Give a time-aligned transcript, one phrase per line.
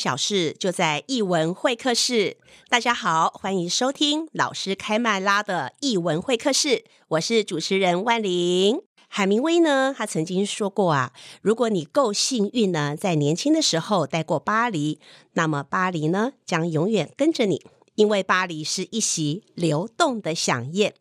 [0.00, 2.38] 小事就在艺文会客室。
[2.70, 6.86] 大家好，欢迎收听老师开麦拉的艺文会客室。
[7.08, 8.80] 我是主持人万玲。
[9.08, 14.98] 海明威呢，他曾经说过啊，如果你够幸运呢，在年轻的时候待过巴黎，
[15.34, 17.62] 那么巴黎呢，将永远跟着你，
[17.96, 20.94] 因为巴黎是一席流动的饗宴。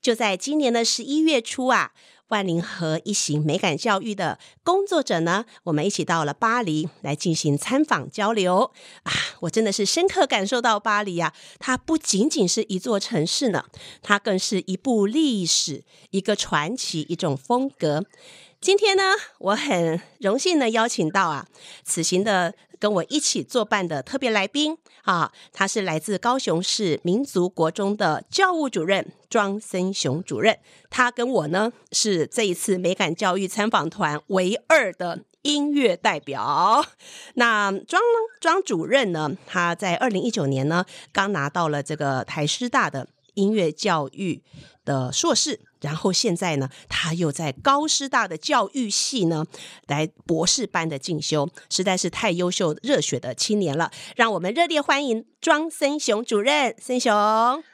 [0.00, 1.92] 就在今年的十一月初啊。
[2.30, 9.12] 万玲和一行美感教育的工作者呢，我们一起到了巴黎来进行参访交流啊！
[9.40, 13.64] 我真的是深刻感受到巴黎啊，它不仅仅是一座城市呢，
[14.02, 18.04] 它更是一部历史、一个传奇、一种风格。
[18.60, 19.02] 今天呢，
[19.38, 21.46] 我很荣幸的邀请到啊，
[21.84, 22.54] 此行的。
[22.80, 30.58] 跟我一起作伴的特别来宾啊，他是来自高雄市民族国中的教务主任庄森雄主任。
[30.88, 36.84] 他跟我呢是这一次美感教育参访团唯二的音乐代表。
[37.34, 38.02] 那庄
[38.40, 44.42] 庄主任呢，他在二零一九年呢刚拿到了这个台师大的音乐教育
[44.84, 45.60] 的硕士。
[45.80, 49.46] 然后现在呢，他又在高师大的教育系呢，
[49.86, 53.90] 来博士班的进修，实在是太优秀、热血的青年了。
[54.16, 57.12] 让我们热烈欢迎庄森雄主任，森雄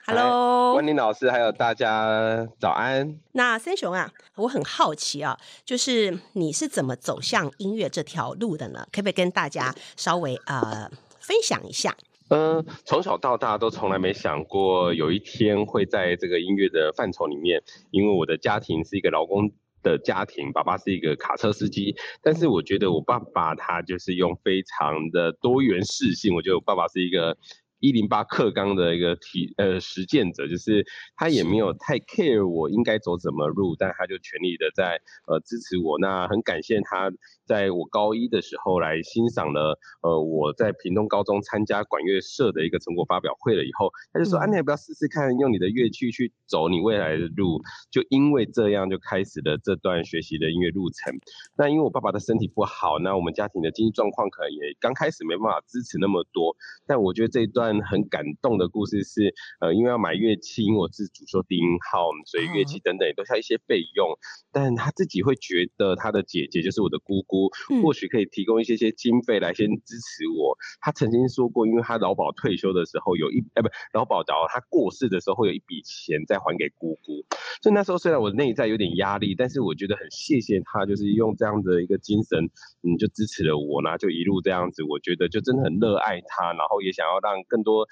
[0.07, 3.19] ，Hello，温宁老师，还有大家早安。
[3.33, 8.87] 那森雄啊，我很好奇啊，就是你是怎么走向音乐这条路的呢？
[8.93, 11.97] 可不可以跟大家稍微呃分享一下？
[12.28, 27.36] 嗯，从小到大都从来没想过有一天会在这个音乐的范畴里面，因为我的家庭是一个劳工的家庭，爸爸是一个卡车司机，但是我觉得我爸爸他就是用非常的多元适性，我觉得我爸爸是一个。
[27.78, 30.84] 一零八克刚的一个体呃实践者，就是
[31.15, 34.98] 他也没有太 care 我应该走什么路，但他就全力的在
[35.28, 35.98] 呃支持我。
[35.98, 37.12] 那很感谢他
[37.47, 47.62] 在我高一的时候来欣赏了呃我在屏东高中参加管乐社的一个成果发表会了以后，他就说啊，你要不要试试看用你的乐器去走你未来的路？
[47.91, 51.15] 就因为这样就开始了这段学习的音乐路程。
[51.57, 57.77] 那因为我爸爸的身体不好，那我们家庭的经济状况可能也刚开始没办法支持那么多，但我觉得这一段。
[57.87, 64.09] 很感动的故事是，呃，因为要买乐器，因为我是主修低音号，所以乐器等等也都需要一些费用。
[64.51, 67.35] 但他自己会觉得他的姐姐就是我的姑姑，
[67.82, 70.56] 或许可以提供一些些经费来先支持我。
[70.80, 77.24] 他曾经说过，因为他劳保退休的时候有一，哎，不，劳保到他过世的时候会有一笔钱再还给姑姑。
[77.62, 82.44] 所以那时候虽然我内在有点压力，但是我觉得很谢谢他，就是用这样的一个精神，
[82.82, 84.82] 嗯，就支持了我，然后就一路这样子。
[84.84, 87.86] 我觉得就真的很热爱他，然后也想要让更多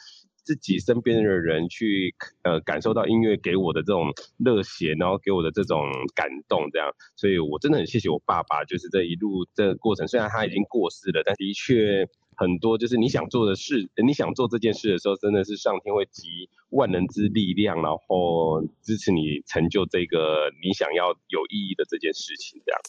[0.44, 5.80] 自己身边的人去呃感受到音乐给我的这种热血，然后给我的这种
[6.14, 12.08] 感动，这样，所以我真的很谢谢我爸爸，就是这一路这个过程，虽然他已经过世了，但的确。
[12.36, 22.60] 很多就是你想做的事，你想做这件事的时候，真的是上天会集万人之力量，然后支持你成就这个你想要有意义的这件事情。
[22.64, 22.80] 这样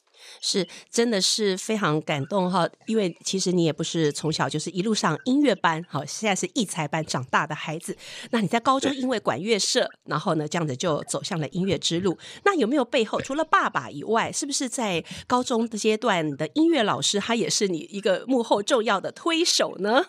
[0.41, 7.95] 是真的是非常感动哈，因为其实你也不是从小就是一路上音乐班，好，现在是艺才班长大的孩子。
[8.31, 12.17] 那你在高中因为管乐社，然后呢这样子就走向了音乐之路。
[12.44, 19.34] 那有没有背后除了爸爸以外，是不是在高中的阶段你的音乐老师，他也是你一个幕后重要的推？
[19.35, 20.03] 一首呢？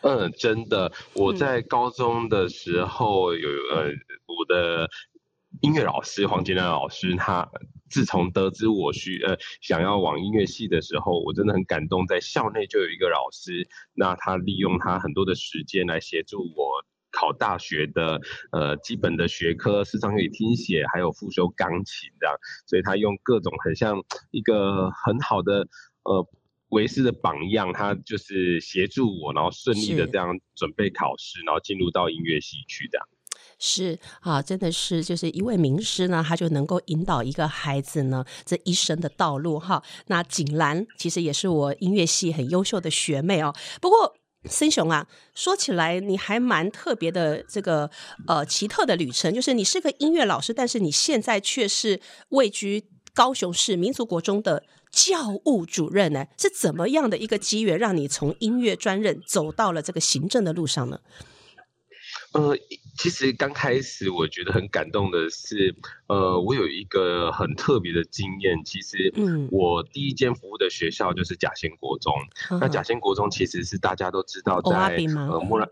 [0.00, 3.90] 嗯，真的，我在高中的时候有呃，
[4.26, 4.88] 我的
[5.60, 7.50] 音乐老师黄金亮老师，他
[7.90, 12.06] 自从得知我需呃想要往音乐系的时候，我真的很感动。
[12.06, 18.20] 在校内就有一个老师，那他利用他很多的时间来协助我考大学的
[18.52, 22.36] 呃基本的学科，视唱乐理听写，还有复修钢琴这样。
[22.68, 24.00] 所以他用各种很像
[24.30, 25.66] 一个很好的
[26.04, 26.24] 呃。
[26.70, 33.06] 为师的榜样，他就是协助我，然后顺利的这样准备考试，然后进入到音乐系去这样。
[33.60, 39.82] 是啊，真的是就是一位名师呢，他就能够引导一个孩子呢这一生的道路哈。
[40.06, 43.52] 那景兰其实也是我音乐系很优秀的学妹哦。
[43.80, 44.14] 不过
[44.44, 47.90] 森雄啊，说起来你还蛮特别的，这个
[48.28, 52.84] 呃奇特的旅程，就是你是个音乐老师，但是你现在却是位居。
[53.18, 54.62] 高雄市民族国中的
[54.92, 56.26] 教务主任呢？
[56.38, 61.00] 是怎么样的一个机缘，让你从音乐专任走到了这个行政的路上呢？
[62.32, 62.56] 呃，
[62.96, 65.74] 其实刚开始我觉得很感动的是，
[66.06, 68.62] 呃，我有一个很特别的经验。
[68.64, 72.14] 其实，嗯，我第一间服务的学校就是甲仙国中。
[72.52, 74.96] 嗯、那甲仙国中其实是大家都知道在
[75.28, 75.68] 呃莫兰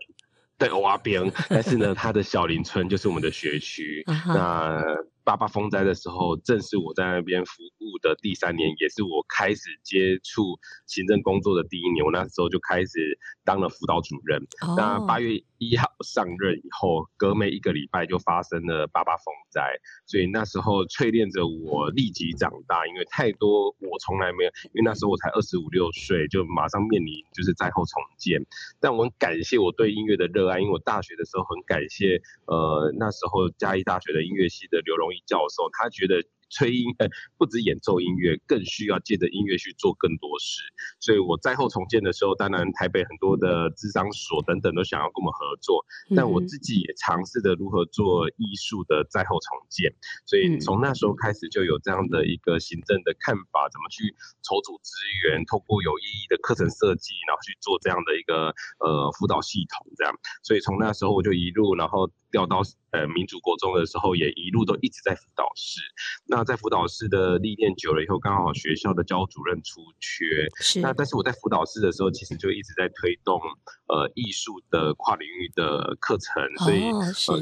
[0.57, 4.03] 对欧阿边，但是呢，它的小林村就是我们的学区。
[4.27, 4.83] 那
[5.27, 12.05] 八八风灾的时候，正是我在那边服务的第三年，也是我开始接触行政工作的第一年。
[12.05, 14.39] 我那时候就开始当了辅导主任。
[14.61, 14.77] Oh.
[14.77, 19.61] 那八月一号上任以后，隔没一个礼拜就发生了八八风灾，
[20.05, 28.45] 所以那时候淬炼着我立即长大，因为太多我从来没有，因为那时候我才二十五六岁，就马上面临就是灾后重建。
[28.79, 36.23] 但我很感谢我对音乐的热爱，因为我大学的时候很感谢呃那时候嘉义大学的音乐系的刘荣义教授，他觉得。
[36.49, 37.07] 吹音，呃，
[37.37, 40.61] 不止演奏音乐，更需要借着音乐去做更多事。
[40.99, 45.85] 所以我灾后重建的时候，当然台北很多的智商所等等都想要跟我们合作，
[46.15, 49.93] 但我自己也尝试着如何做艺术的灾后重建。
[50.25, 54.91] 所以从那时候开始就有这样的一个行政的看法，怎么去筹组资
[55.27, 60.13] 源，透过有意义的课程设计，然后去做这样的一个呃辅导系统，这样。
[60.43, 62.09] 所以从那时候我就一路，然后。
[62.29, 62.61] 调到
[62.91, 65.81] 呃民族国中的时候，也一路都一直在辅导室。
[66.25, 70.79] 那在辅导室的历练久了以后，刚好学校的教主任出缺，是。
[70.79, 73.39] 那但是我在辅导室的时候，其实就一直在推动
[73.87, 77.39] 呃艺术的跨领域的课程，所以、哦、是、呃。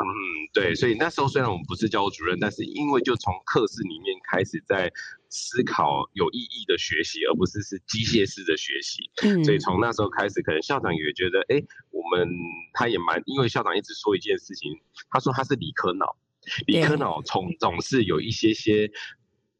[0.00, 0.06] 嗯，
[0.52, 0.76] 对。
[0.76, 4.92] 所以那时候虽然我们不是教主任，但是因为就从课室里面开始在。
[5.30, 9.10] 思考有意义的学习，而不是是机械式的学习。
[9.22, 11.66] 嗯，所以从那时候开始，可能校长也觉得，哎、欸，
[12.10, 12.28] 我们
[12.72, 14.72] 他也蛮，因为校长一直说一件事情，
[15.10, 16.16] 他说他是理科脑，
[16.66, 18.90] 理科脑总总是有一些些。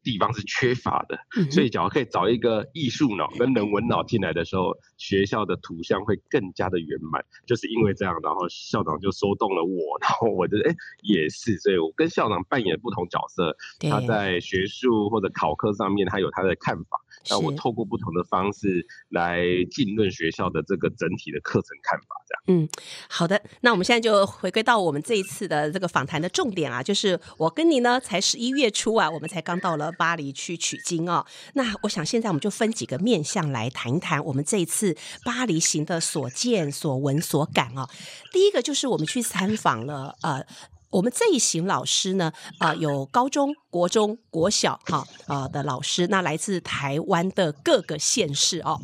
[0.01, 1.19] 地方是缺乏的，
[1.51, 7.23] 所以假如可以找一个艺术脑跟人文脑进来的时候，学校的图像会更加的圆满。
[7.45, 13.53] 就是因为这样，然后校长就说动了我，然后我觉得哎也是，所以我跟校长扮演不同角色。
[13.89, 16.97] 他在学术或者考科上面，他有他的看法。
[17.29, 22.61] 那我透过不同的方式来浸润学校的这个整体的课程看法，这样。
[22.61, 22.69] 嗯，
[23.09, 23.41] 好的。
[23.61, 31.25] 那我们现在就回归到我们这一次的这个访谈的重点啊，就是我跟你呢，才十一月初啊，我们才刚到了巴黎去取经哦。
[31.53, 37.89] 那我想现在我们就分几个面向来谈一谈我们这一次巴黎行的所见所闻所感哦。
[38.31, 40.45] 第一个就是我们去参访了呃。
[40.91, 48.79] 我们这一行老师呢，啊、有高中、国中、国小，哈，啊的老师，那来自台湾的各个县市哦。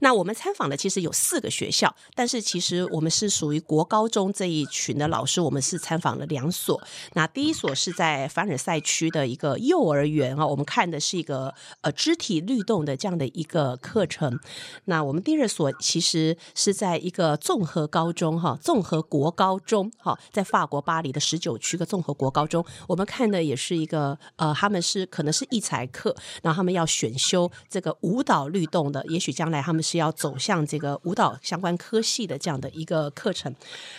[0.00, 6.80] 那我们参访的其实有四个学校，但是其实我们是属于国高中这一群的老师，我们是参访了两所。
[7.12, 11.52] 那第一所是在凡尔赛区的一个幼儿园啊，我们看的是一个
[11.82, 14.40] 呃肢体律动的这样的一个课程。
[14.86, 21.17] 那我们第二所其实是在一个综合高中哈，综合国高中哈，在法国巴黎的。
[21.18, 33.54] 十九区的综合国高中，我们看的也是一个呃，他们是可能是艺才课，然后他们要选修这个舞蹈律动的，也许将来他们是要走向这个舞蹈相关科系的这样的一个课程。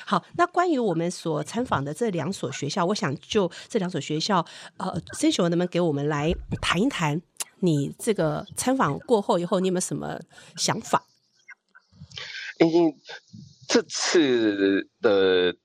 [0.06, 4.46] 好，那关于我们所参访的这两所学校，我想就这两所学校，
[4.78, 7.22] 呃，先生能不能给我们来谈一谈
[7.60, 10.20] 你这个参访过后以后，你有没有什么
[10.56, 11.04] 想法？
[12.60, 12.96] 因为
[13.68, 15.56] 这次的。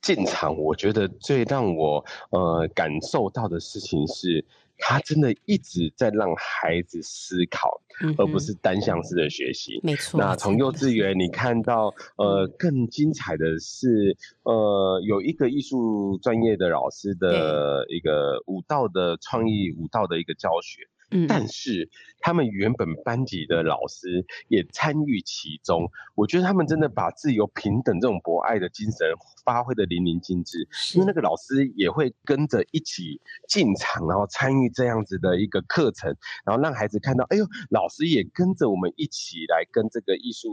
[0.00, 4.44] 进场，我觉得最让我呃感受到的事情是，
[4.78, 9.78] 他真的一直在让孩子思考，嗯、而不是单向式的学习。
[9.82, 10.18] 没错。
[10.18, 20.82] 那从幼稚园你看到呃更精彩的是，呃有一个艺术专业的老师的一个舞蹈的创意舞蹈的一个教学。
[21.28, 21.88] 但是
[22.20, 29.08] 他们原本班级的老师也参与其中，我觉得他们真的把自由平等这种博爱的精神
[29.44, 30.68] 发挥得淋漓尽致。
[30.94, 36.14] 因为那个老师也会跟着一起进场，然后参与这样子的一个课程，
[36.44, 40.48] 然后让孩子看到，哎呦，老师也跟着我们一起来跟这个艺术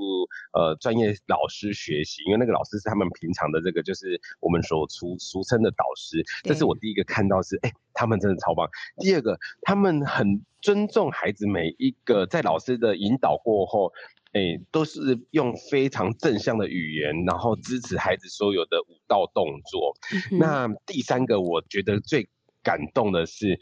[0.53, 2.23] 呃专业老师学习。
[2.25, 6.23] 因为那个老师是他们平常的这个就是我们所俗俗称的导师。
[6.43, 8.67] 这是我第一个看到是，哎，他们真的超棒。
[8.97, 10.41] 第二个，他们很。
[10.61, 13.93] 尊重孩子每一个，在老师的引导过后，
[14.33, 19.95] 哎、欸，都是用非常正向的语言，然后支持孩子所有的舞蹈动作。
[20.31, 22.27] 嗯、那第三个，我觉得最
[22.63, 23.59] 感动的是，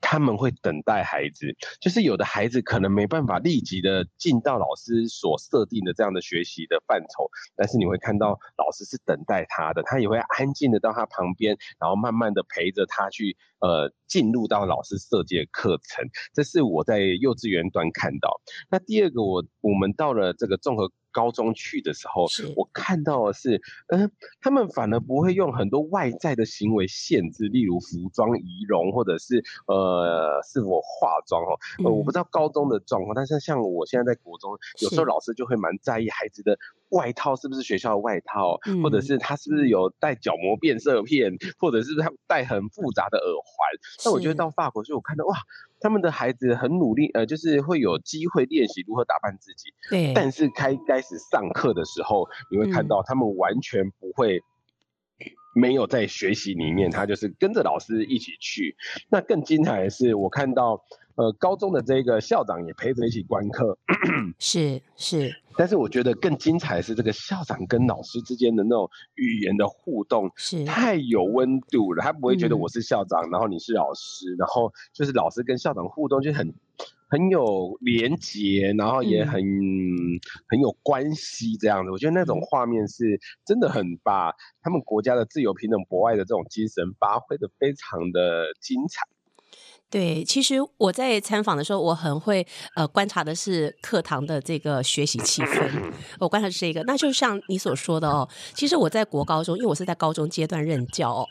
[0.00, 16.08] 他们会等待孩子，就是有的孩子可能没办法立即的进到老师所设定的这样的学习的范畴，但是你会看到老师是等待他的，他也会安静的到他旁边，然后慢慢的陪着他去呃进入到老师设计的课程。
[16.32, 18.40] 这是我在幼稚园端看到。
[18.70, 20.90] 那第二个我，我我们到了这个综合。
[21.10, 29.77] 高中去的时候，我看到的是，嗯、呃，他们反而不会用很多外在的行为限制，例如服装仪容，或者是呃
[30.42, 31.58] 是否化妆哦。
[31.84, 36.58] 呃，我不知道高中的状况，但是像我现在在国中，有时候老师就会蛮在意孩子的
[36.90, 44.04] 外套是不是学校的外套，或者是他是不是有戴角膜变色片，或者是他戴很复杂的耳环。
[44.04, 45.36] 但我觉得到法国，去我看到哇。
[45.80, 49.72] 他们的孩子很努力，呃，就是会有机会练习如何打扮自己。
[49.88, 50.12] 对。
[50.12, 54.42] 但是开开始上课的时候，你会看到他们完全不会
[55.54, 58.76] 没有在学习里面，他就是跟着老师一起去。
[59.10, 60.82] 那更精彩的是，我看到。
[61.18, 63.76] 呃，高中的这个校长也陪着一起观课，
[64.38, 65.34] 是是。
[65.56, 72.04] 但是我觉得更精彩的是这个校长跟老师之间的那种语言的互动，是太有温度了。
[72.04, 76.54] 他不会觉得我是校长，嗯、然后你是老师，然后就是老师跟校长互动就很
[77.08, 81.90] 很有连结，然后也很、嗯、很有关系这样子。
[81.90, 89.02] 我觉得那种画面是真的很把他们国家的自由、平等、博爱的这种精神发挥的非常的精彩。
[89.90, 92.46] 对，其实我在参访的时候，我很会
[92.76, 95.92] 呃观察的是课堂的这个学习气氛。
[96.20, 101.26] 我观察是这个，那就像你所说的哦，其实我在国高中，因为我是在高中阶段任教哦，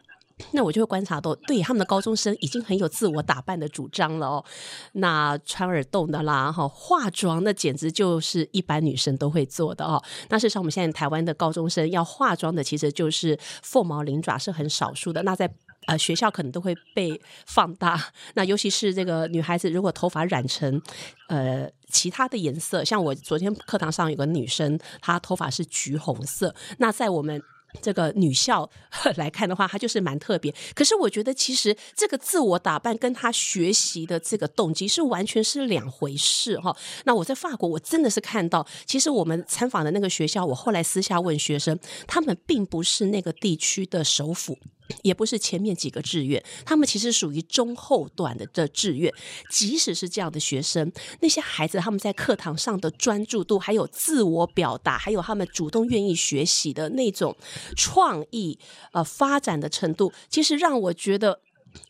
[0.51, 4.45] 那我就会观察到，对他们的高中生已经很有自我打扮的主张了哦。
[4.93, 10.01] 那穿耳洞的啦，哈，化妆那简直就是一般女生都会做的哦。
[10.29, 15.23] 那事实上，我们现在台湾的高中生要化妆的，其实就是凤毛麟爪，是很少数的。
[15.23, 15.51] 那在
[15.87, 18.11] 呃，学校可能都会被放大。
[18.33, 20.81] 那尤其是这个女孩子，如果头发染成
[21.29, 26.53] 呃其他的颜色，像我昨天课堂上有个女生，她头发是橘红色。
[26.79, 27.41] 那在我们
[27.81, 28.69] 这个女校
[29.15, 30.53] 来看的话，她就是蛮特别。
[30.73, 36.75] 可是我觉得，其实这个自我打扮跟她学习的这个动机是完全是两回事哈。
[37.05, 44.57] 那我在法国，我真的是看到，其实我们参访的那个学校，我后来私下问学生，他们并不是那个地区的首府。
[45.01, 49.13] 也不是前面几个志愿，他们其实属于中后段的这志愿。
[49.49, 50.91] 即使是这样的学生，
[51.21, 57.35] 那些孩子他们在课堂上的专注度，还有自我表达，还有他们主动愿意学习的那种
[57.75, 58.57] 创意
[58.91, 61.41] 呃发展的程度，其实让我觉得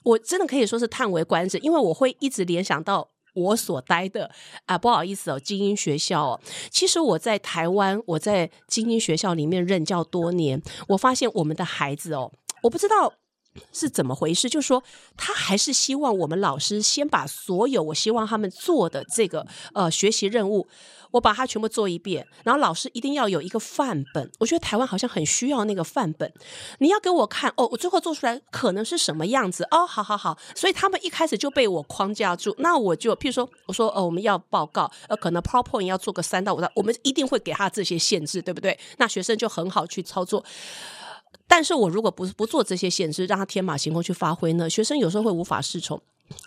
[0.03, 4.31] 我真的可以说是叹为观止，因为我会一直联想到我所待的
[4.65, 6.41] 啊、不好意思哦，精英学校哦。
[6.71, 12.31] 其实我在台湾，我在精英学校里面任教多年，我发现我们的孩子哦。
[12.67, 13.13] 我不知道
[13.71, 14.83] 是怎么回事，就是说
[15.15, 20.67] 他还是希望我们老师先把所有我希望他们做的这个呃学习任务，
[21.11, 24.29] 我把它全部做一遍，然后老师一定要有一个范本。
[24.39, 26.31] 我觉得台湾好像很需要那个范本，
[26.79, 38.77] 你要给我看哦，我最后做出来可能是什么样子哦，好好好，所以他们一开始就被我框架住，那我就譬如说我说呃我们要报告，呃可能 PowerPoint 要做个三到五道，我们一定会给他这些限制，对不对？
[38.97, 40.43] 那学生就很好去操作。
[41.47, 44.69] 但是我如果不不做这些限制，让他天马行空去发挥呢？
[44.69, 46.01] 学生有时候会无法适从。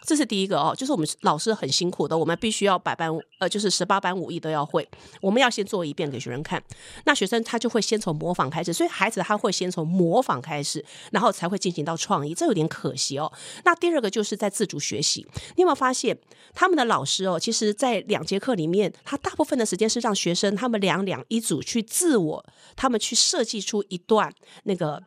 [0.05, 4.89] 这是第一个哦，就是我们老师很辛苦的，我们必须要百般呃，就是十八般武艺都要会。
[5.21, 6.63] 我们要先做一遍给学生看，
[7.05, 13.33] 那学生他就会先从模仿开始，所以孩子他会先从模仿开始，然后才会进行到创意，这有点可惜哦。
[13.65, 16.19] 那第二个就是在自主学习，你有没有发现
[16.55, 22.45] 他们的老师哦，其实在两节课里面，他大部分的时间是让学生他们两两一组去自我，
[22.77, 24.33] 他们去设计出一段
[24.65, 25.03] 那个。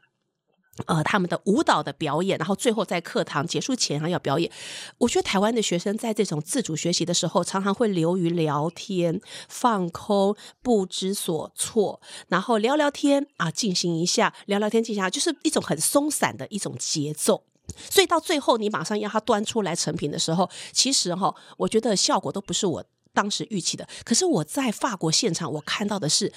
[0.88, 4.52] 呃，他们的舞蹈的表演，然后最后在课堂结束前还要表演。
[4.98, 17.44] 我觉得台湾的学生在这种自主学习的时候，常常会流于聊天、放空、不知所措，然后聊聊天啊，进行一下，聊聊天，进行一下，就是一种很松散的一种节奏。
[17.90, 22.84] 所以到最后，你马上要他端出来成品的时候，其实哈，我觉得效果都不是我。
[23.14, 26.34] 当时预期的，可是我在法国现场，我看到的是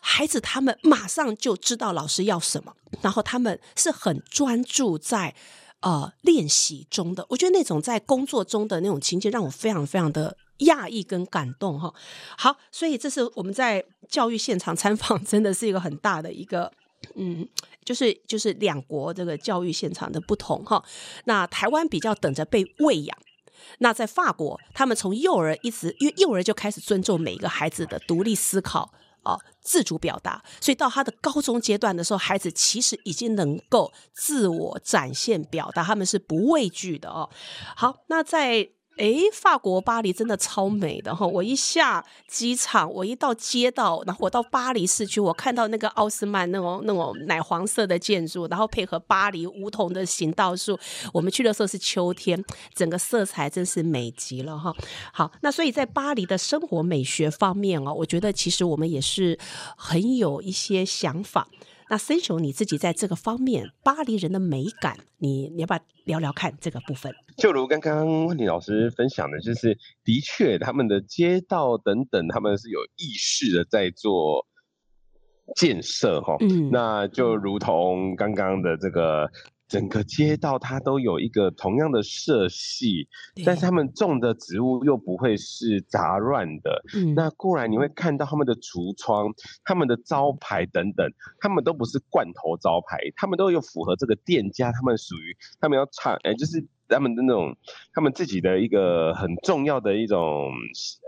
[0.00, 5.34] 孩子他们马上就知道老师要什么，然后他们是很专注在
[5.80, 7.26] 呃练习中的。
[7.28, 11.92] 我觉得那种在工作中的那种情节，让我非常非常的讶异跟感动哈。
[12.38, 16.72] 好，所以这是我们在教育现场参访，真的是一个很大的一个
[17.16, 17.46] 嗯，
[17.84, 20.82] 就是就是两国这个教育现场的不同哈。
[21.26, 23.18] 那台湾比较等着被喂养。
[23.78, 28.92] 那在法国，他们从幼儿一直，因为幼儿就开始尊重每一个孩子的独立思考
[29.22, 37.28] 哦自主表达，所以到他的高中阶段的时候，孩子其实已经能够自我展现表达，他们是不畏惧的哦。
[37.76, 38.70] 好，那在。
[38.96, 41.26] 诶，法国巴黎真的超美的哈！
[41.26, 50.78] 我一下机场，我一到街道，然后我到巴黎市区，我看到那个奥斯曼那种那种奶黄色的建筑，然后配合巴黎梧桐的行道树。
[51.12, 52.40] 我们去的时候是秋天，
[52.72, 54.72] 整个色彩真是美极了哈！
[55.12, 59.36] 好，那所以在巴黎的生活美学方面哦，我觉得其实我们也是
[59.76, 61.48] 很有一些想法。
[61.90, 67.14] 那森雄你自己在这个方面，巴黎人的美感，你你要不要聊聊看这个部分？
[67.36, 74.46] 就如刚刚万里老师分享的，就是的确他们的街道等等，他们是有意识的在做
[75.56, 76.36] 建设哈。
[76.40, 79.30] 嗯，那就如同刚刚的这个。
[79.68, 83.08] 整个街道它都有一个同样的色系，
[83.44, 86.82] 但是他们种的植物又不会是杂乱的。
[86.94, 89.32] 嗯，那固然你会看到他们的橱窗、
[89.64, 96.64] 他们的招牌等等，他们都不是罐头招牌，他们都有符合这个店家，他们属于他们要产，哎，就是。
[96.88, 97.56] 他们的那种，
[97.92, 100.50] 他们自己的一个很重要的一种，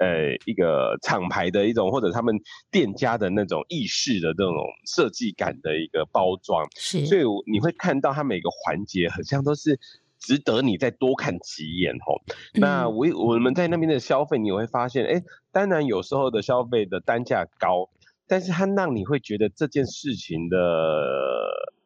[0.00, 2.34] 呃，一个厂牌的一种，或者他们
[2.70, 4.54] 店家的那种意识的这种
[4.86, 9.78] 设计感的一个包装，是，所以你会看到它每个环节好像都是
[10.18, 12.22] 值得你再多看几眼吼。
[12.54, 17.90] 嗯、那我我们在那边的消费，你会发现，哎，当然有时候的消费的单价高，
[18.26, 20.58] 但是它让你会觉得这件事情的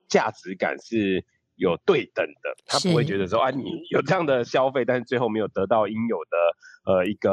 [0.09, 1.25] 价值感是。
[1.61, 7.31] 有对等的，他不会觉得说啊，你有这样的消费，但是最后没有得到应有的呃一个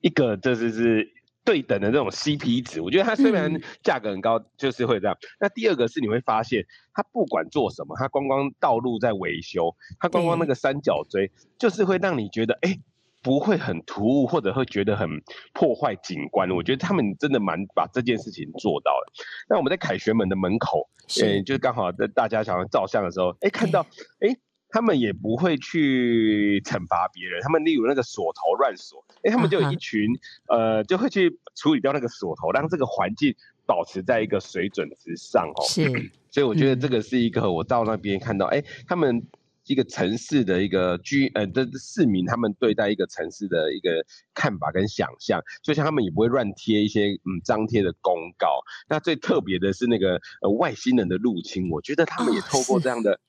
[0.00, 1.08] 一个这是是
[1.44, 2.80] 对等的这种 CP 值。
[2.80, 5.14] 我觉得它虽然价格很高，就是会这样。
[5.14, 12.70] 嗯、那第二个是你会发现，它不管做什么，它光光道路在维修，它光光那个三角锥，就是会让你觉得哎。
[12.70, 12.80] 欸
[13.22, 15.08] 不会很突兀，或者会觉得很
[15.54, 16.50] 破坏景观。
[16.50, 19.12] 我觉得他们真的蛮把这件事情做到了。
[19.48, 23.86] 那我们在凯旋门的门口，是欸、就是刚好在大家想要照相的时候，哎、欸，看到
[24.18, 24.38] 哎、欸，
[24.68, 27.40] 他们也不会去惩罚别人。
[27.42, 30.56] 他们例如那个锁头乱锁，哎、欸，他们就有一群、uh huh.
[30.56, 33.32] 呃，就会去处理掉那个锁头，让这个环境
[33.66, 35.62] 保持在一个水准之上哦。
[35.68, 39.24] 是，所以我觉得这个是一个我到那边看到，哎、欸，他们。
[39.66, 44.04] 一个城市的一个居呃，这市民他们对待一个城市的一个
[44.34, 48.60] 看法跟想象，就像他们也不会乱贴一些嗯张贴的公告。
[48.88, 53.20] 那最特别的是那个呃外星人的入侵，我觉得他们也透过这样的。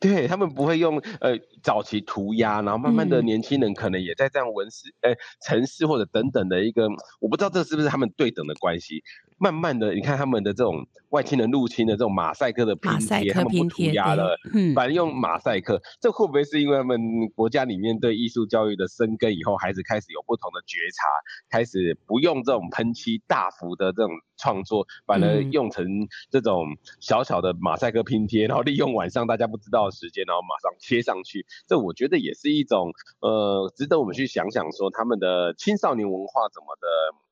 [0.00, 6.88] 对，他们不会用呃早期涂鸦，然后慢慢的年轻人可能也在这样文史呃城市或者等等的一个，
[7.20, 9.02] 我不知道这是不是他们对等的关系。
[9.38, 16.98] 慢慢的，你看他们的这种外星人入侵的这种马赛克的拼贴，他们不涂鸦了，嗯，反正用马赛克，这会不会是因为他们
[17.34, 21.06] 国家里面对艺术教育的深耕以后，孩子开始有不同的觉察，
[21.50, 25.84] 开始不用这种喷漆大幅的这种创作，反而用成
[26.30, 26.66] 这种
[27.00, 37.23] 小小的马赛克拼贴，然后利用晚上大家不知道的时间，然后马上贴上去，这我觉得也是一种呃，值得我们去想想说他们的青少年文化怎么的。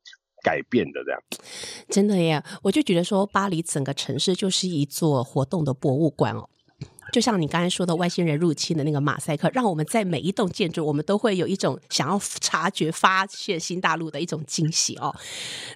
[0.43, 1.23] 改变的这样，
[1.89, 2.43] 真的耶！
[2.63, 6.49] 我就觉得说，巴黎整个城市就是一座活动的博物馆哦。
[7.13, 15.15] 就像你刚才说的，外星人入侵的那个马赛克，让我们在每一栋建筑，我们都会有一种想要察觉、发现新大陆的一种惊喜哦。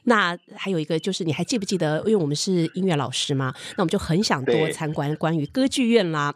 [0.05, 1.99] 那还有一个就是，你还记不记得？
[2.01, 6.35] 因为我们是音乐老师嘛，那我们就很想多参观关于歌剧院啦。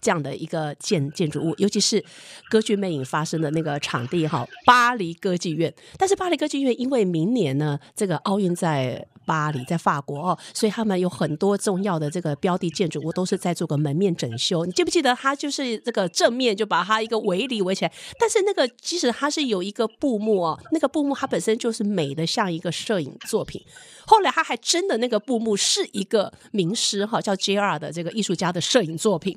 [0.00, 2.02] 这样的一个建建筑物，尤其是
[2.50, 5.72] 歌剧魅影发生的那个场地哈，巴黎歌剧院。
[5.98, 14.64] 但是巴黎歌剧院因为明年呢，这个奥运在巴黎，在法国哦，所以他们有很多重要的这个标的建筑物都是在做个门面整修。
[14.64, 23.60] 你记不记得，它就是这个正面就把它一个围篱围起来，但是那个即使它是有一个布幕哦，那个布幕它本身就是美的像一个摄影作品。
[24.06, 29.36] 后来他还真的那个布幕是一个名师哈，叫 JR 的这个艺术家的摄影作品。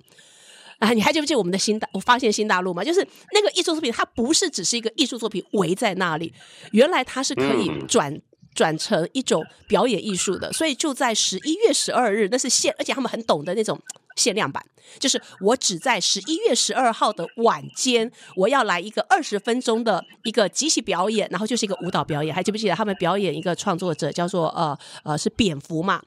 [0.78, 1.90] 啊，你还记不记得我们的新大？
[1.92, 6.32] 我发现新大陆嘛，就是那个艺术作品，它不是只是一个艺术作品围在那里，
[6.72, 8.16] 原来它是可以转
[8.60, 10.52] 转成一种表演艺术的。
[10.52, 13.80] 所以就在十一月十二日，那是限，而且他们很懂的那种
[14.18, 14.62] 限量版，
[15.00, 22.36] 就是我只在十一月十二号的晚间，我要来一个二十分钟的一个即兴表演，然后就是一个舞蹈表演。
[22.36, 26.04] 还记不记得他们表演一个创作者叫做呃呃是蝙蝠嘛？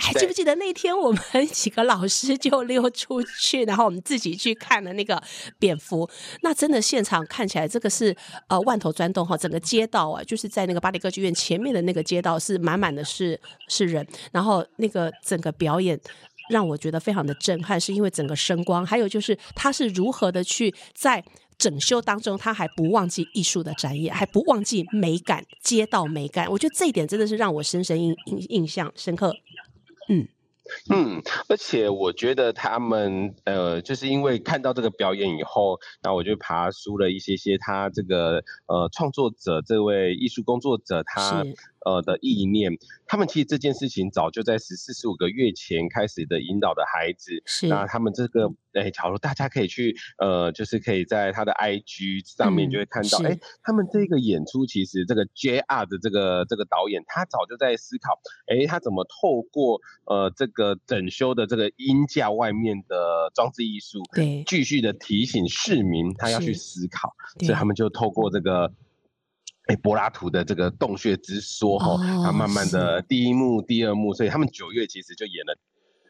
[0.00, 1.20] 还记不记得那天我们
[1.52, 5.22] 几个老师就溜出去，然后我们自己去看了那个
[5.58, 6.08] 蝙蝠。
[6.40, 8.16] 那真的现场看起来，这个是
[8.48, 14.06] 呃万头钻动哈，整个街道啊，就是在那个巴黎歌剧院前面的那个街道是满满的是是人。
[14.32, 16.00] 然后那个整个表演
[16.48, 21.22] 让我觉得非常的震撼，是因为整个声光，还有就是他是如何的去在
[21.58, 26.50] 整修当中，他还不忘记艺术的展演，还不忘记美感、街道美感。
[26.50, 29.36] 我觉得这一点真的是让我深深印印印象深刻。
[30.10, 30.28] 嗯。
[30.88, 41.44] 嗯，而且我觉得他们呃，就是因为看到这个表演以后，那我就爬书了一些些他这个呃创作者这位艺术工作者他。
[41.84, 47.68] 呃的意念，他们其实这件事情早就在十四十五个月前开始的引导的孩子，是。
[47.68, 68.72] 那他们这个哎，假如大家可以去呃，就是可以在他的 IG 上面就会看到，哎、嗯，他们这个演出其实这个 JR 的这个这个导演，他早就在思考，哎，他怎么透过呃这个整修的这个音架外面的装置艺术，对，继续的提醒市民他要去思考，所以他们就透过这个。
[69.70, 75.56] 哎，柏拉图的这个洞穴之说哈，他、哦、慢慢的第一幕、第二幕，所以他们九月其实就演了，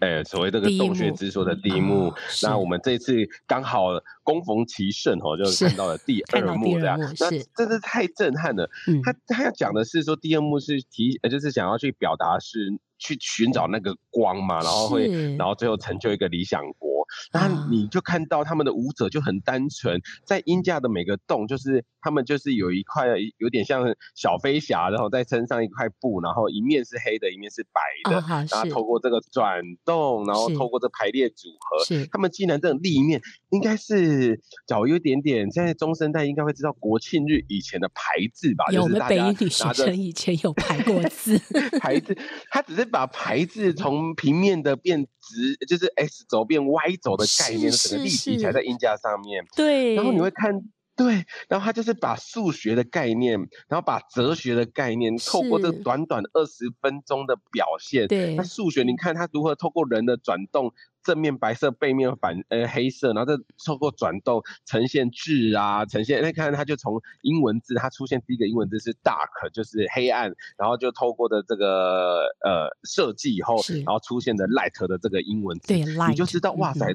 [0.00, 2.10] 哎，所谓这个洞穴之说的第一幕。
[2.42, 3.12] 那我们这次
[3.46, 3.88] 刚好
[4.22, 8.70] 恭逢其盛哦，就看到了第 二幕这样，那真是太震撼了。
[8.88, 17.00] 嗯、他他要讲的是说，第二幕是提，就是想要去表达是去寻找那个光嘛，然后会，然后最后成就一个理想国。
[17.32, 23.08] 然后你就看到他们的舞者就很单纯，在音架的每个洞，就是他们就是有一块
[23.38, 23.82] 有点像
[24.14, 27.80] 小飞侠，然后在身上一块布，然后一面是黑的，一面是白
[28.12, 32.06] 的，哦、然后透过这个转动，然后透过这排列组合，是。
[32.12, 38.66] 他们竟然这种立面应该是早有一点点，现在中生代应该会知道国庆日以前的排字吧？
[38.70, 41.36] 有，就是、我们北一女学生以前有排过字，
[41.80, 42.16] 排字，
[42.50, 46.96] 他只是把牌子从平面的变直，就是 X 轴变 Y。
[47.02, 49.42] 轴的概念，整个立体起来在音架上面。
[49.56, 50.60] 对，然后你会看，
[50.94, 58.06] 对，然后他就是把数学的概念，然后把哲学的概念，透过这短短二十分钟的表现。
[58.06, 60.74] 对，那数学，你看他如何透过人的转动。
[61.02, 76.94] 正面白色，背面反呃黑色，然后再透过转动呈现字啊，呈现那看它就从英文字，它出现第一个英文字是 dark，就是黑暗，然后就透过的这个呃设计以后，然后出现的 light 的这个英文字，对，你就知道哇塞，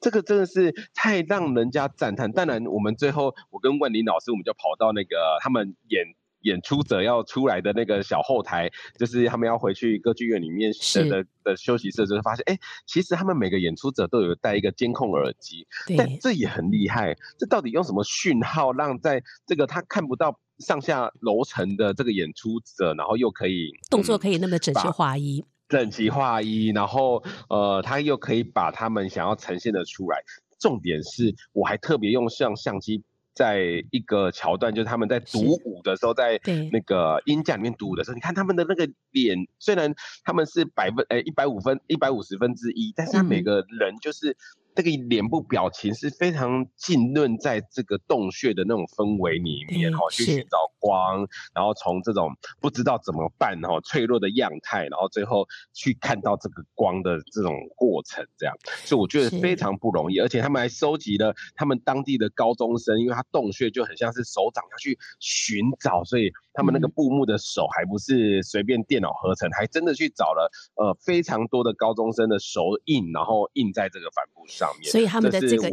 [0.00, 2.32] 这个真的是太让人家赞叹。
[2.32, 6.04] 当然，我们最后我跟万林老师，我们就跑到那个他们演。
[6.44, 15.66] 演出者要出来的那个小后台，就是他们要回去歌剧院里面的的的休息室，就会发现，哎、欸，其实他们每个演出者都有带一个监控耳机，
[15.98, 17.16] 但这也很厉害。
[17.38, 30.18] 这到底用什么讯号让在这个他看不到上下楼层的这个演出者，然后又可以动作可以那么整齐划一，整齐划一，然后呃，他又可以把他们想要呈现的出来。
[30.58, 33.02] 重点是，我还特别用像相机。
[33.34, 36.40] 在一个桥段，就是他们在独舞的时候，在
[36.72, 39.94] 那个音架里面独舞的时候，你看他们的那个脸，虽然
[40.24, 44.36] 他们是百分诶一百五分一百五十分之一，但是他每个人就是。
[44.74, 52.28] 这个脸部表情是非常浸润在这个洞穴的那种氛围里面，哈，去寻找光，然后从这种
[52.60, 74.63] 不知道怎么办，哈，脆弱的样态，然后最后去看到这个光的这种过程，这样，所以我觉得非常不容易，而且他们还收集了他们当地的高中生，因为他洞穴就很像是手掌要去寻找，所以他们那个布幕的手还不是随便电脑合成，还真的去找了呃非常多的高中生的手印，然后印在这个帆布上。
[74.82, 75.70] 所以他们的这个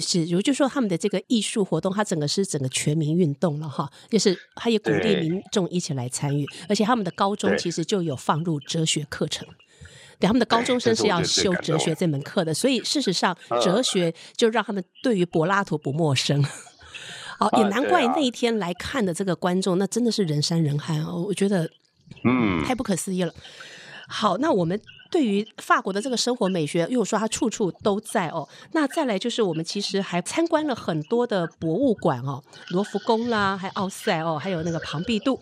[0.00, 9.46] 是，如就说他们的这个艺术活动，它整个是整个全民运动了哈，就是他也鼓励民众一起来参与，而且他们的高中其实就有放入哲学课程，
[10.18, 16.42] 对，他们的高中生是要修哲学这门课的，所以事实上哲学就让他们对于柏拉图不陌生。
[17.38, 21.68] 好，也难怪那一天来看的这个观众，那真的是人山人海哦，我觉得
[22.24, 23.34] 嗯，太不可思议了。
[24.08, 24.80] 好，那我们。
[25.12, 28.48] 对于法国的这个生活美学，又说它处处都在哦。
[28.72, 35.38] 那再来就是我们其实还参观了很多的博物馆哦，罗浮宫啦，还有奥赛哦，还有那个庞毕度。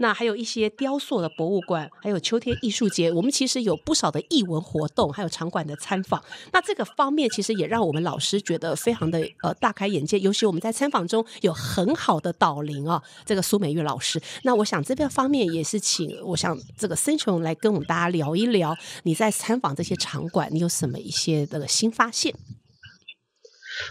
[0.00, 6.22] 那还有一些雕塑的博物馆，还有秋天艺术节，我们其实有不少的艺文活动，还有场馆的参访。
[6.52, 14.20] 那这个方面其实也让我们老师觉得非常的呃大开眼界，尤其我们在参访中有很好的导聆啊，这个苏美玉老师。
[14.42, 22.34] 那我想这个方面也是请，我想这个森琼来跟我们大家聊一聊，你在参访这些场馆，你有什么一些的新发现？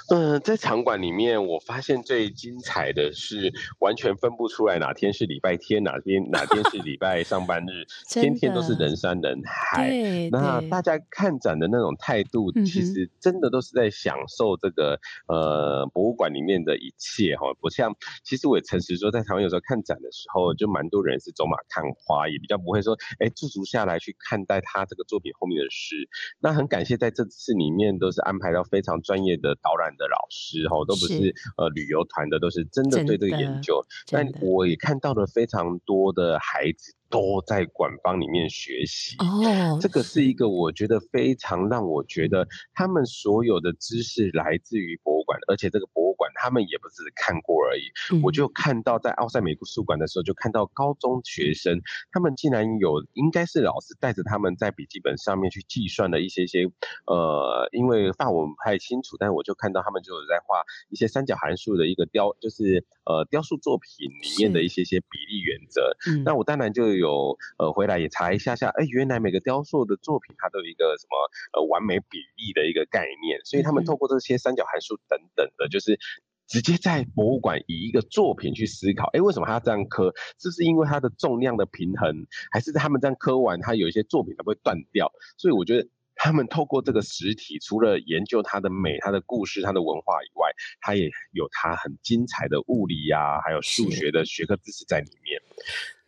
[0.10, 10.30] 嗯、呃，在场馆里面，我发现最精彩的是完全分不出来哪天是礼拜天，哪天哪天是礼拜上班日，天天都是人山人海。
[10.32, 17.96] 那大家看展的那种态度，其实真的都是在享受这个呃博物馆里面的一切哈，不像
[18.26, 25.96] 其实我也诚实说，在台湾有时候看展的时候，就蛮多人是走马看花，也比较不会说哎驻足下来去看待他这个作品后面的诗。
[26.40, 29.77] 那很感谢在这次里面都是安排到非常专业的导。
[29.78, 33.86] 览的老师哈，都不是呃旅游团的，都是真的对这个研究。
[34.12, 36.97] 但我也看到了非常多的孩子。
[37.10, 39.82] 都在馆方里面学习哦，oh.
[39.82, 47.84] 这个是一个我觉得非常让我觉得他们所有的知识来自于博物馆，而且这个博物馆他们也不只是看过而已。
[48.12, 51.80] 嗯、我就看到在奥赛美术馆的时候，就看到高中学生，
[52.12, 56.66] 他们竟然有应该是老师带着他们在笔记本上面去计算的一些些
[57.06, 65.96] 呃，因为法文不太清楚，但是我就看到他们就有在画一些三角函数的一个雕，就是呃雕塑作品里面的一些些比例原则。
[66.12, 66.98] 嗯、那我当然就。
[66.98, 71.16] 有呃回来也查一下下，哎，原来每个雕塑的作品它都有一个什么
[71.54, 76.00] 呃完美比例的一个概念，所以他们透过这些三角函数等等的，就是
[76.48, 80.12] 直接在博物馆以一个作品去思考，哎，为什么他要这样刻？
[80.40, 85.12] 这是因为它的重量的平衡，还是他们这样刻完，它有一些作品它会断掉？
[85.38, 85.88] 所以我觉得
[86.28, 95.42] 他们透过这个实体，除了研究它的美、它的故事、它的文化以外，它也有它很精彩的物理呀、啊，还有数学的学科知识在里面。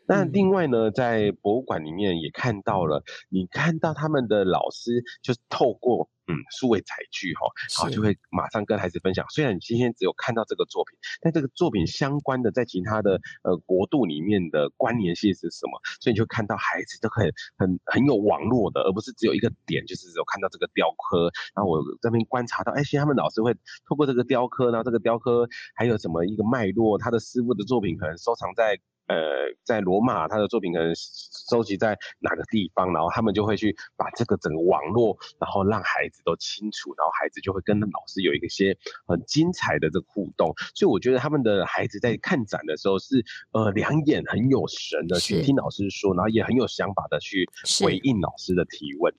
[0.05, 7.41] 那另外呢，在博物馆里面也看到了，你看到他们的老师就是透过嗯数位载具哈，
[7.75, 9.25] 好就会马上跟孩子分享。
[9.29, 15.81] 虽然你今天只有看到这个作品，但这个作品相关的在其他的呃国度里面的关联性是什么？
[15.99, 21.31] 所以你就看到孩子都很很很有网络的，而不是只有一个点，就是只有看到这个雕刻。
[21.55, 23.53] 然后我这边观察到，哎，其实他们老师会
[23.87, 28.79] 透过这个雕刻，然后这个雕刻还有什么一个脉络，他的师傅的作品可能收藏在。
[29.09, 40.53] 呃，在罗马，他的作品可能收集在哪个地方，然后他们就会去把这个整个网络，然后让孩子都清楚，然后孩子就会跟老师有一些很精彩的这个互动。
[40.75, 47.49] 所以我觉得他们的孩子在看展的时候是呃两眼很有神的去听老师说，然后也很有想法的去
[47.83, 49.11] 回应老师的提问。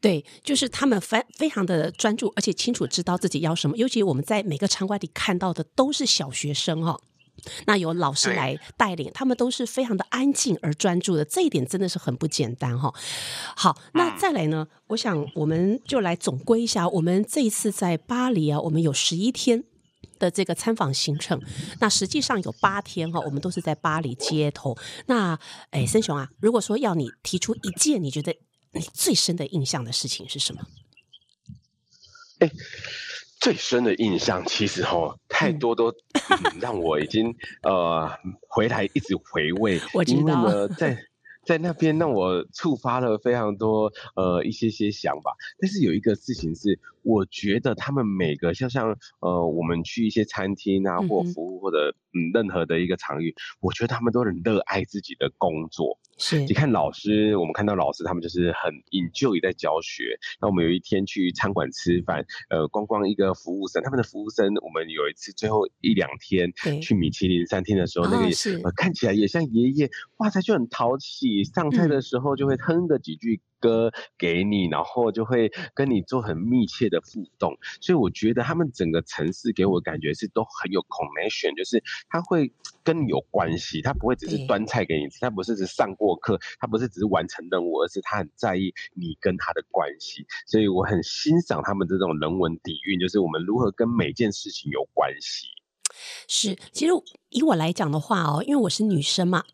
[0.00, 3.76] 对，就是他们非非常的专注，而且清楚知道自己要什么。
[3.76, 7.00] 尤其我们在每个场馆里看到的都是小学生哈、哦。
[7.66, 12.92] 那由老师来带领，他们都是非常的安静而专注的，这一点真的是很不简单哈。
[13.56, 14.66] 好，那再来呢？
[14.88, 19.64] 我想我们就来总归一下，我们这一次在巴黎啊，我们有十一天
[20.18, 21.40] 的这个参访行程，
[21.80, 24.76] 那实际上有八天哈，我们都是在巴黎街头。
[25.06, 25.38] 那
[25.70, 28.36] 哎，森雄啊，如果说要你提出一件你觉得
[28.72, 30.62] 你最深的印象的事情是什么？
[32.40, 32.50] 哎。
[33.42, 38.08] 最深的印象，其实哦太多都、嗯、让我已经呃
[38.48, 39.80] 回来一直回味。
[39.92, 40.96] 我知道，因为呢，在
[41.44, 45.34] 在那边让我触发了非常多呃一些些想法。
[45.58, 55.98] 但是有一个事情是，我觉得他们每个像像呃我们去一些餐厅啊，或服务或者嗯任何的一个场域，我觉得他们都很热爱自己的工作。
[56.18, 60.16] 是，你看老师，我们看到老师他们就是很 enjoy 在教学。
[60.40, 73.40] 那我们有一天去餐馆吃饭，呃，光光一个服务生，他们的服务生，我们有一次最后一两天去米其林餐厅的时候，那个也、哦、呃看起来也像爷爷，哇塞，就很淘气，上菜的时候就会哼个几句。
[73.42, 95.46] 嗯歌给你，然后就会跟你做很密切的互动，所以我觉得他们整个城市给我感觉是都很有 connection，就是他会跟你有关系，他不会只是端菜给你吃，他不是只是上过课，他不是只是完成任务，而是他很在意你跟他的关系，所以我很欣赏他们这种人文底蕴，就是我们如何跟每件事情有关系。
[96.26, 96.92] 是，其实
[97.28, 99.44] 以我来讲的话哦，因为我是女生嘛。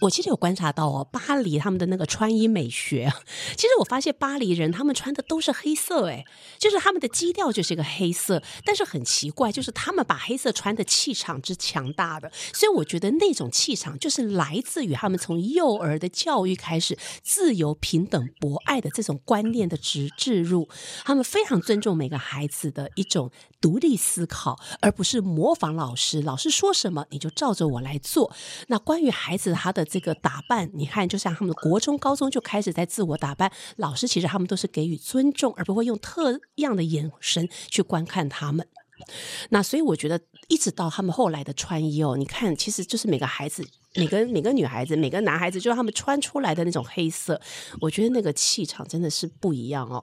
[0.00, 3.12] 我其实有观察到哦，巴黎他们的那个穿衣美学，
[3.56, 6.24] 其实我发现巴黎人他们穿的都是黑色，哎，
[6.58, 20.68] 就是他们的基调就是一个黑色，但是很奇怪，就是他们把黑色穿的气场之强大的，所以我觉得那种气场就是来自于他们从幼儿的教育开始，自由、平等、博爱的这种观念的植置入，
[21.04, 23.30] 他们非常尊重每个孩子的一种
[23.60, 28.32] 独立思考，而不是模仿老师，老师说什么你就照着我来做。
[28.68, 38.66] 那关于孩子的他的这个打扮，你看，就像他们国中、高中就开始在自我打扮，老师其实他们都是给予尊重，而不会用特样的眼神去观看他们。
[39.50, 47.40] 那所以我觉得，一直到他们后来的穿衣哦，你看，其实就是每个孩子、每个每个女孩子、每个男孩子，就是他们穿出来的那种黑色，
[47.80, 50.02] 我觉得那个气场真的是不一样哦。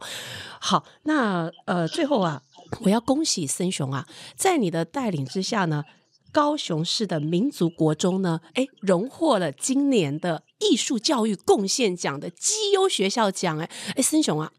[0.62, 2.42] 好，那呃，最后啊，
[2.86, 5.84] 我要恭喜森雄啊，在你的带领之下呢。
[6.32, 14.52] 高雄市的民族国中呢，哎，荣获了今年的艺术教育贡献奖的绩优学校奖，哎，哎，森雄啊，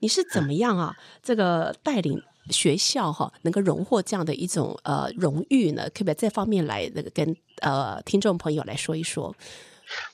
[0.00, 0.96] 你是怎么样啊？
[1.22, 5.84] 这个带领学校哈，能够荣获这样的一种呃荣誉呢？
[5.90, 9.34] 可不可以这方面来那个跟呃听众朋友来说一说？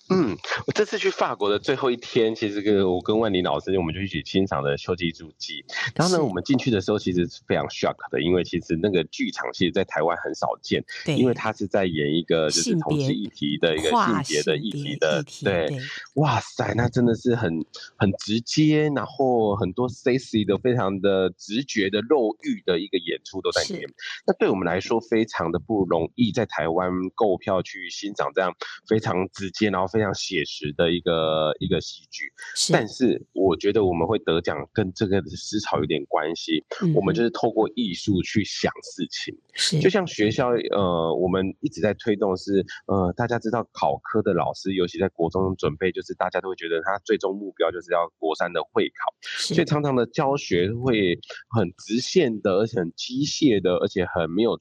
[0.09, 5.65] 嗯，我这次去法国的最后一天，其实跟我跟万里老师，我们就一起欣赏了《秋季足迹》。
[5.97, 15.79] 然后呢，我们进去的时候其实是非常 shock 的，因为其实那个剧场其实在台湾很少见，对，因为他是在演一个就是同志议题的一个性别的议题的，对，对，
[16.15, 17.67] 哇塞，那真的是很
[17.97, 23.91] 很直接，然后很多 sexy 的、非常的直觉的肉欲的一个演出都在里面。
[24.25, 28.55] 那对我们来说非常的不容易，在台湾购票去欣赏这样
[28.89, 29.89] 非常直接，然后。
[29.97, 32.31] 非常写实的一个一个戏剧，
[32.71, 36.63] 但是我觉得我们会得奖跟这个思潮有点关系。
[36.83, 54.61] 嗯、我们就是透过艺术去想事情，是就像学校呃，我们一直在推动是呃，大家知道考科的老师，尤其在国中准备，就是大家都会觉得他最终目标就是要国三的会考，所以常常的教学会很直线的，而且很机械的，而且很没有。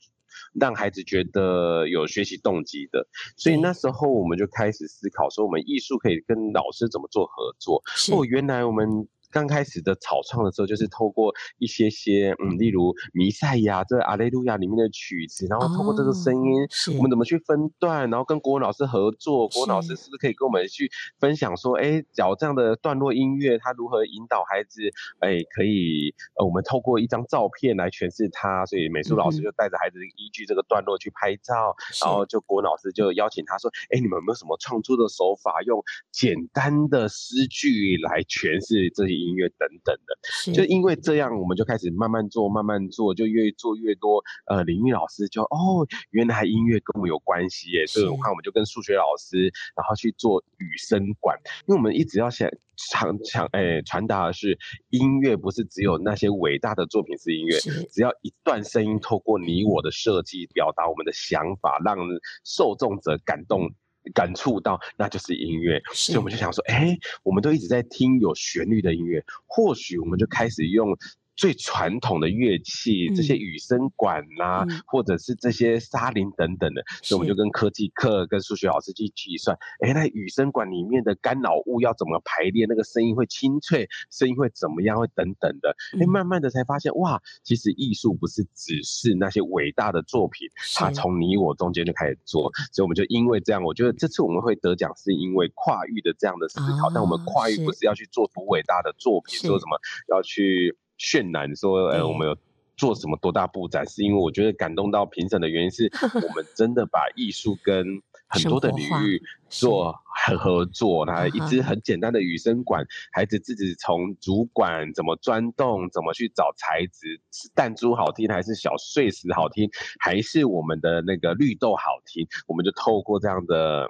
[0.60, 7.84] 让孩子觉得有学习动机的，所以那时候我们就开始思考说，我们艺术可以跟老师怎么做合作。
[8.12, 9.08] 哦，原来我们。
[9.36, 20.06] 刚开始的草创的时候，就是透过一些些，嗯，例如弥赛亚这阿雷路亚里面的曲子，然后透过这个声音，哦，我们怎么去分段，然后跟国文老师合作，国文老师是。
[20.06, 24.82] 不是可以跟我们去分享说，哎，找这样的段落音乐，他如何引导孩子，
[25.20, 39.25] 哎，可以，呃，我们透过一张照片来诠释它，所以美术老师就带着孩子依据这个段落去拍照，嗯，然后就国文老师就邀请他说，哎，你们有没有什么创作的手法，用简单的诗句来诠释这些。
[39.26, 44.24] 音乐等等的，就因为这样，我们就开始慢慢做，慢慢做，就越做越多。
[44.46, 54.58] 呃，林玉老师就哦，原来音乐跟我们有关系耶，所以我看我们就跟数学老师，然后去做语声馆，因为我们一直要想强强诶传达的是
[54.90, 57.58] 音乐不是只有那些伟大的作品是音乐，
[57.90, 61.98] 只要一段声音透过你我的设计表达我们的想法，让
[62.44, 63.72] 受众者感动。
[64.14, 70.98] 感触到，那就是音乐，所以我们就想说，哎、欸，我们都一直在听有旋律的音乐，或许我们就开始用。
[71.36, 85.76] 最传统的乐器，这些雨声管呐、啊嗯，或者是这些沙铃等等的，所以我们就跟科技课、跟数学老师去计算，哎，那雨声管里面的干扰物要怎么排列，那个声音会清脆，声音会怎么样，会等等的。
[86.00, 92.52] 哎，慢慢的才发现，哇，其实艺术不是只是那些伟大的作品，它从你我中间就开始做。
[92.72, 96.90] 所以我们就因为这样，我觉得这次我们会得奖，是因为跨域的这样的思考。
[96.94, 100.78] 但我们跨域不是要去做多伟大的作品，说什么要去。
[100.98, 102.38] 渲染说，哎、欸，我们有
[102.78, 103.88] 做什么多大布展？
[103.88, 107.86] 是因为我觉得感动到评审的原因是， 我们真的把艺术跟
[108.28, 111.06] 很多的领域做很合作。
[111.06, 122.28] 那一支很简单的羽声管，孩子自己从主管怎么钻洞，怎么去找材质，是弹珠好听还是小碎石好听，还是我们的那个绿豆好听？
[122.48, 123.90] 我们就透过这样的。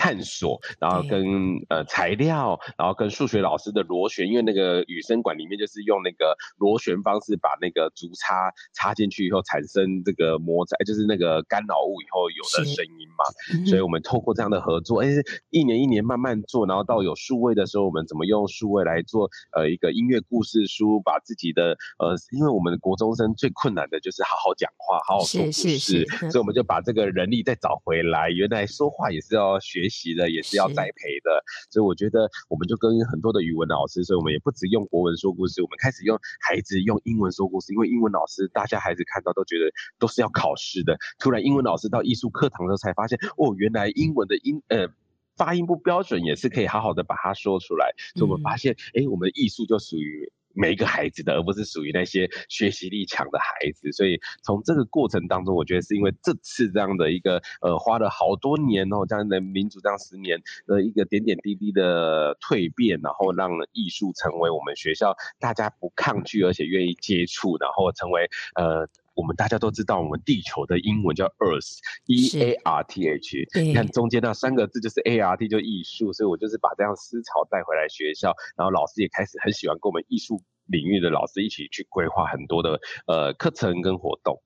[0.00, 1.22] 探索，然后跟
[1.68, 13.66] 呃材料，然后跟数学老师的螺旋，因为那个雨声管里面就是用那个螺旋方式把那个竹插插进去以后产生这个摩擦，就是那个干扰物以后有的声音嘛。
[13.68, 15.08] 所以我们透过这样的合作，哎，
[15.50, 28.30] 一年一年慢慢做，然后到有数位的时候，我们怎么用数位来做呃一个音乐故事书，把自己的呃，因为我们的国中生最困难的就是好好讲话，好好说故事，是是是，所以我们就把这个人力再找回来。
[28.30, 29.89] 原来说话也是要学。
[29.90, 44.88] 习的也是要栽培的，所以我觉得我们就跟很多的语文老师，所以我们也不只用国文说故事，我们开始用孩子用英文说故事，因为英文老师大家孩子看到都觉得都是要考试的，突然英文老师到艺术课堂的时候才发现，哦，原来英文的音呃
[45.36, 50.32] 发音不标准也是可以好好的把它说出来，所以我们发现，哎、嗯，我们的艺术就属于。
[50.60, 53.90] 每一个孩子的，而不是属于那些学习力强的孩子。
[53.92, 68.86] 所以从这个过程当中，我觉得是因为这次这样的一个呃，花了好多年哦，这样的民主这样十年的一个点点滴滴的蜕变，然后让艺术成为我们学校大家不抗拒而且愿意接触，然后成为呃。
[69.14, 73.48] 我们大家都知道，我们地球的英文叫 Earth，E A R T H。
[73.62, 76.12] 你看中间那三个字就是 A R T，就艺术。
[76.12, 84.40] 所以我就是把这样思潮带回来学校，然后老师也开始很喜欢跟我们艺术领域的老师一起去规划很多的呃课程跟活动。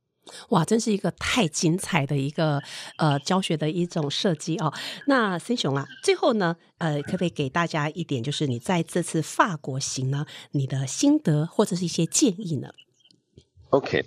[0.48, 2.62] 哇，真是一个太精彩的一个
[2.96, 4.72] 呃教学的一种设计哦。
[5.06, 12.70] 那森雄啊，最后呢，呃，可不可以给大家一点，就是你在这次法国行呢，你的心得或者是一些建议呢
[13.74, 14.04] ？OK，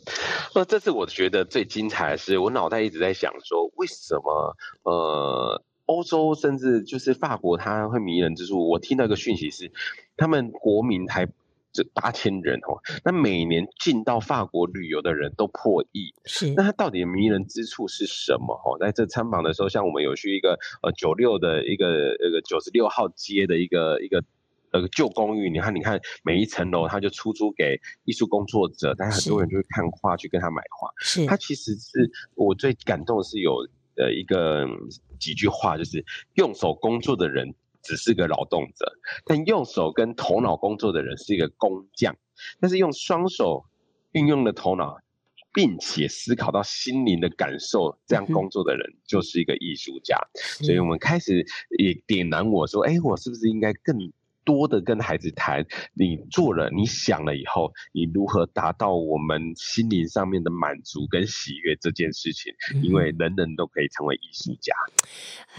[0.56, 8.70] 那这次我觉得最精彩的是，我脑袋一直在想说，为什么呃，欧洲甚至就是法国，它会迷人之处。
[8.70, 9.70] 我听到一个讯息是，
[10.16, 11.28] 他们国民才
[11.74, 16.54] 这八千人哦，那每年进到法国旅游的人都破亿，是。
[16.56, 18.56] 那它到底迷人之处是什么？
[18.64, 24.24] 哦，在这参访的时候，像我们有去一个呃九六的一个那个九十六号街的一个一个
[24.82, 30.90] 呃旧公寓，你看，你看每一层楼，他就出租给艺术工作者，但是很多人就会看画，去跟他买画。
[31.00, 31.26] 是。
[31.26, 34.66] 他其实是我最感动的是有呃一个
[35.20, 36.04] 几句话，就是
[36.36, 37.56] 用手工作的人。
[37.84, 38.92] 只是个劳动者，
[39.26, 42.14] 但用手跟头脑工作的人是一个工匠。
[42.60, 43.64] 但是用双手
[44.12, 44.98] 运用了头脑，
[45.54, 50.18] 并且思考到心灵的感受，这样工作的人就是一个艺术家。
[50.36, 51.46] 所以我们开始
[51.78, 53.96] 也点燃我说：“哎，我是不是应该更？”
[54.48, 62.54] 多的跟孩子谈，你做了，你想了以后，你如何达到我们心灵上面的满足跟喜悦这件事情？
[62.82, 64.74] 因为人人都可以成为艺术家。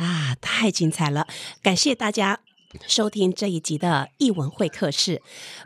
[0.03, 1.26] 啊，太精彩了！
[1.62, 2.41] 感谢大家。
[2.87, 5.23] 收听这一集的译文会客室。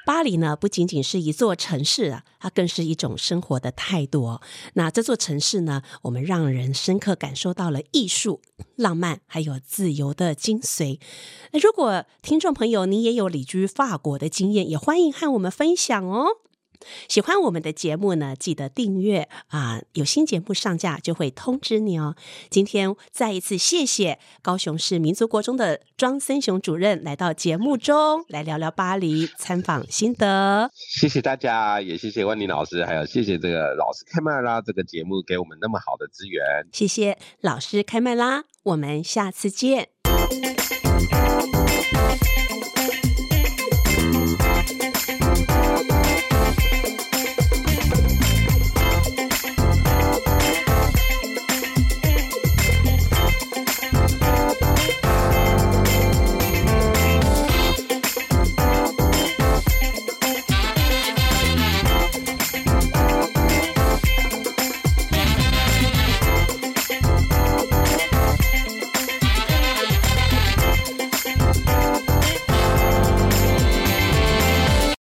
[0.06, 4.40] 巴黎呢，不仅仅是一座城市啊，它更是一种生活的态度哦。
[4.74, 8.40] 那这座城市呢，我们让人深刻感受到了艺术、
[8.76, 11.00] 浪漫，还有自由的精髓。
[11.52, 16.26] 那如果听众朋友你也有旅居法国的经验，也欢迎和我们分享哦。
[17.08, 19.80] 喜欢我们的节目呢，记得订阅啊！
[19.94, 22.16] 有新节目上架就会通知你哦。
[22.50, 30.70] 今天再一次谢谢高雄市民族国中的庄森雄主任来到节目中来聊聊巴黎参访心得。
[30.74, 36.42] 谢谢大家，也谢谢万宁老师，还有谢谢这个老师开麦啦这个节目给我们那么好的资源。
[36.72, 39.88] 谢谢老师开麦啦，我们下次见。